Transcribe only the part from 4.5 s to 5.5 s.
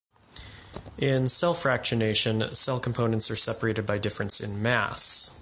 mass.